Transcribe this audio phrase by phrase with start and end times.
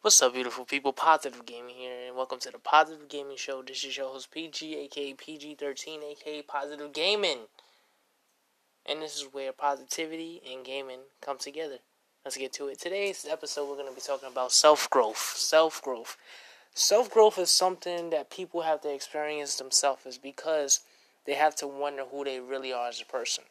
[0.00, 0.92] What's up, beautiful people?
[0.92, 3.62] Positive Gaming here, and welcome to the Positive Gaming Show.
[3.62, 7.38] This is your host, PG, aka PG13, aka Positive Gaming.
[8.86, 11.78] And this is where positivity and gaming come together.
[12.24, 12.78] Let's get to it.
[12.78, 15.34] Today's episode, we're going to be talking about self growth.
[15.36, 16.16] Self growth.
[16.74, 20.78] Self growth is something that people have to experience themselves because
[21.26, 23.42] they have to wonder who they really are as a person.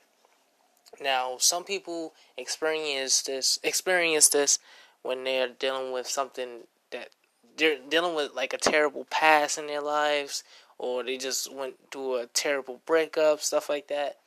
[1.01, 4.59] Now, some people experience this experience this
[5.03, 6.61] when they're dealing with something
[6.91, 7.09] that
[7.57, 10.43] they're dealing with like a terrible past in their lives
[10.77, 14.17] or they just went through a terrible breakup, stuff like that.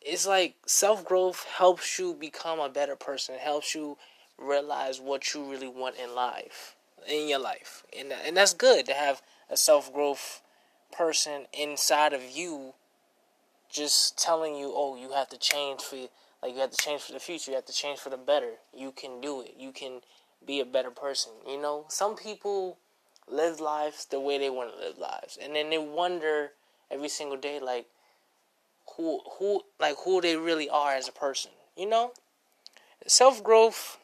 [0.00, 3.96] It's like self growth helps you become a better person, helps you
[4.36, 6.74] realize what you really want in life,
[7.06, 7.84] in your life.
[7.96, 10.42] And and that's good to have a self growth
[10.90, 12.74] person inside of you
[13.70, 16.08] just telling you, "Oh, you have to change for
[16.42, 17.50] like you have to change for the future.
[17.50, 18.54] You have to change for the better.
[18.74, 19.54] You can do it.
[19.58, 20.00] You can
[20.44, 21.32] be a better person.
[21.46, 22.78] You know, some people
[23.28, 26.52] live lives the way they want to live lives, and then they wonder
[26.90, 27.86] every single day, like
[28.96, 31.52] who who like who they really are as a person.
[31.76, 32.12] You know,
[33.06, 33.98] self growth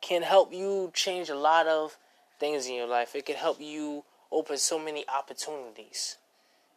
[0.00, 1.96] can help you change a lot of
[2.38, 3.14] things in your life.
[3.14, 6.18] It can help you open so many opportunities.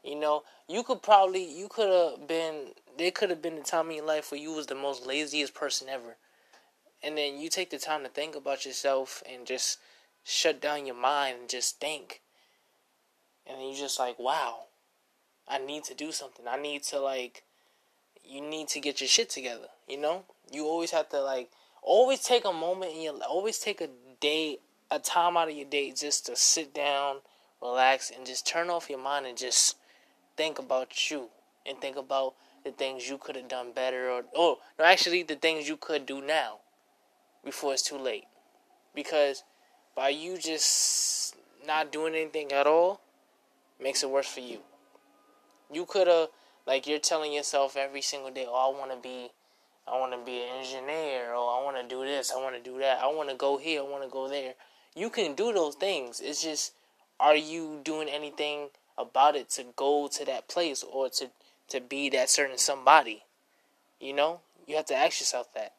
[0.04, 3.90] You know, you could probably you could have been there could have been a time
[3.90, 6.18] in your life where you was the most laziest person ever.
[7.04, 9.80] And then you take the time to think about yourself and just
[10.24, 12.22] shut down your mind and just think.
[13.46, 14.66] And then you just like, wow,
[15.48, 16.46] I need to do something.
[16.48, 17.44] I need to like
[18.24, 20.24] you need to get your shit together, you know?
[20.52, 21.50] You always have to like
[21.82, 24.60] always take a moment in your always take a day
[24.90, 27.18] a time out of your day just to sit down,
[27.62, 29.76] relax and just turn off your mind and just
[30.38, 31.28] think about you
[31.66, 35.36] and think about the things you could have done better or oh no actually the
[35.36, 36.60] things you could do now
[37.44, 38.26] before it's too late.
[38.94, 39.44] Because
[39.96, 41.36] by you just
[41.66, 43.02] not doing anything at all
[43.82, 44.60] makes it worse for you.
[45.72, 46.28] You could have
[46.66, 49.30] like you're telling yourself every single day oh i want to be
[49.88, 51.32] i want to be an engineer.
[51.32, 52.32] Or i want to do this.
[52.36, 53.00] I want to do that.
[53.02, 53.82] I want to go here.
[53.82, 54.54] I want to go there.
[54.96, 56.20] You can do those things.
[56.20, 56.74] It's just
[57.20, 61.30] are you doing anything about it to go to that place or to
[61.70, 63.24] to be that certain somebody.
[64.00, 65.74] You know, you have to ask yourself that.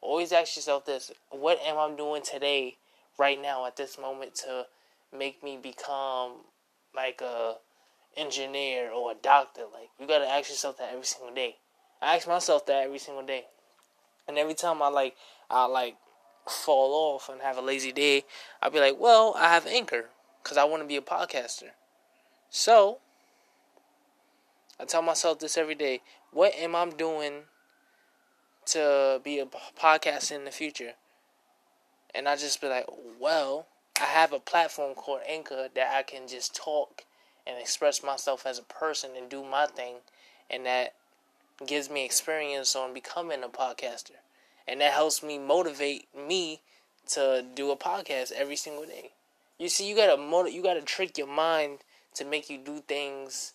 [0.00, 2.76] Always ask yourself this: What am I doing today,
[3.18, 4.66] right now, at this moment, to
[5.16, 6.32] make me become
[6.94, 7.56] like a
[8.16, 9.62] engineer or a doctor?
[9.72, 11.56] Like you gotta ask yourself that every single day.
[12.02, 13.44] I ask myself that every single day,
[14.26, 15.16] and every time I like
[15.50, 15.96] I like
[16.48, 18.24] fall off and have a lazy day,
[18.62, 20.06] I'll be like, well, I have Anchor
[20.42, 21.70] because I want to be a podcaster.
[22.50, 22.98] So,
[24.80, 26.00] I tell myself this every day.
[26.32, 27.44] What am I doing
[28.66, 30.92] to be a podcaster in the future?
[32.12, 32.86] And I just be like,
[33.20, 33.66] well,
[34.00, 37.04] I have a platform called Anchor that I can just talk
[37.46, 39.96] and express myself as a person and do my thing.
[40.50, 40.94] And that
[41.64, 44.18] gives me experience on becoming a podcaster.
[44.66, 46.62] And that helps me motivate me
[47.10, 49.10] to do a podcast every single day.
[49.56, 51.80] You see, you gotta motiv- you gotta trick your mind
[52.14, 53.52] to make you do things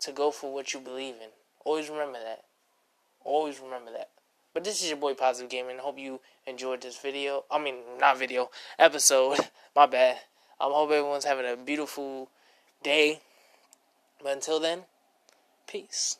[0.00, 1.30] to go for what you believe in.
[1.64, 2.44] Always remember that.
[3.24, 4.10] Always remember that.
[4.52, 5.78] But this is your boy Positive Gaming.
[5.78, 7.44] Hope you enjoyed this video.
[7.50, 9.38] I mean, not video, episode.
[9.76, 10.18] My bad.
[10.60, 12.30] I um, hope everyone's having a beautiful
[12.82, 13.20] day.
[14.22, 14.82] But until then,
[15.66, 16.18] peace.